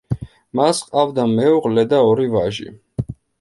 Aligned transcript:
მას 0.59 0.79
ჰყავდა 0.85 1.25
მეუღლე 1.33 1.85
და 1.93 2.01
ორი 2.09 2.27
ვაჟი. 2.37 2.67